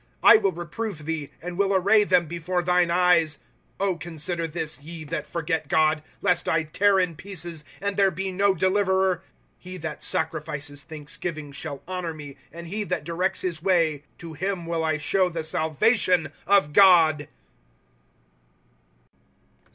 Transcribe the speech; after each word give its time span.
I 0.23 0.37
will 0.37 0.51
reprove 0.51 1.05
thee, 1.05 1.29
and 1.43 1.59
will 1.59 1.75
array 1.75 2.03
them 2.05 2.25
before 2.25 2.63
thine 2.63 2.89
eyes, 2.89 3.37
^^ 3.37 3.39
O 3.79 3.95
consider 3.97 4.47
this, 4.47 4.81
ye 4.81 5.03
that 5.03 5.27
forget 5.27 5.67
God, 5.67 6.01
Lest 6.23 6.49
I 6.49 6.63
tear 6.63 6.99
in 6.99 7.15
pieces, 7.15 7.63
and 7.79 7.95
there 7.97 8.09
be 8.09 8.31
no 8.31 8.55
deliverer. 8.55 9.17
^' 9.25 9.29
He 9.59 9.77
that 9.77 10.01
sacrifices 10.01 10.81
thanksgiving 10.81 11.51
shall 11.51 11.83
honor 11.87 12.15
me; 12.15 12.35
And 12.51 12.65
he 12.65 12.83
that 12.85 13.03
directs 13.03 13.41
his 13.41 13.61
way, 13.61 14.01
To 14.17 14.33
him 14.33 14.65
will 14.65 14.83
I 14.83 14.97
show 14.97 15.29
the 15.29 15.43
salvation 15.43 16.31
of 16.47 16.73
God. 16.73 17.27